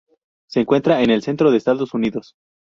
[0.49, 2.33] Se encuentra en el centro de Estados Unidos.